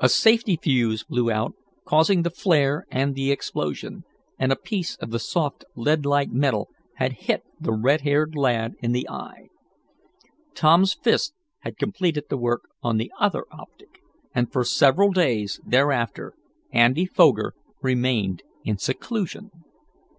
[0.00, 1.54] A safety fuse blew out,
[1.86, 4.04] causing the flare and the explosion,
[4.38, 8.74] and a piece of the soft lead like metal had hit the red haired lad
[8.80, 9.48] in the eye.
[10.54, 14.00] Tom's fist had completed the work on the other optic,
[14.34, 16.34] and for several days thereafter
[16.70, 19.50] Andy Foger remained in seclusion.